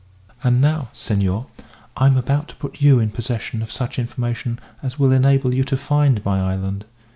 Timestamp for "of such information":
3.61-4.57